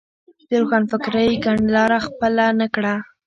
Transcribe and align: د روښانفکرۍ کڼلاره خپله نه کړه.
د 0.49 0.51
روښانفکرۍ 0.61 1.29
کڼلاره 1.45 1.99
خپله 2.07 2.45
نه 2.59 2.67
کړه. 2.75 2.95